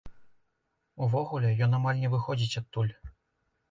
Увогуле, 1.07 1.53
ён 1.69 1.79
амаль 1.81 2.03
не 2.03 2.13
выходзіць 2.17 2.55
адтуль. 2.65 2.93